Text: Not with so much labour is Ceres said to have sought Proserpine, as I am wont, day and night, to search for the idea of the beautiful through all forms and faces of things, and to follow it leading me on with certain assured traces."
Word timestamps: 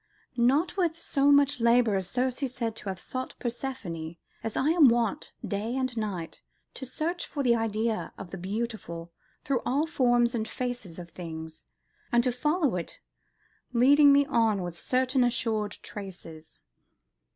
Not 0.35 0.77
with 0.77 0.99
so 0.99 1.31
much 1.31 1.59
labour 1.59 1.95
is 1.95 2.09
Ceres 2.09 2.51
said 2.55 2.75
to 2.77 2.89
have 2.89 2.99
sought 2.99 3.35
Proserpine, 3.37 4.17
as 4.43 4.57
I 4.57 4.69
am 4.69 4.89
wont, 4.89 5.31
day 5.47 5.75
and 5.77 5.95
night, 5.95 6.41
to 6.73 6.87
search 6.87 7.27
for 7.27 7.43
the 7.43 7.55
idea 7.55 8.11
of 8.17 8.31
the 8.31 8.37
beautiful 8.39 9.11
through 9.43 9.61
all 9.63 9.85
forms 9.85 10.33
and 10.33 10.47
faces 10.47 10.97
of 10.97 11.11
things, 11.11 11.65
and 12.11 12.23
to 12.23 12.31
follow 12.31 12.75
it 12.77 12.99
leading 13.73 14.11
me 14.11 14.25
on 14.25 14.63
with 14.63 14.75
certain 14.75 15.23
assured 15.23 15.73
traces." 15.83 16.61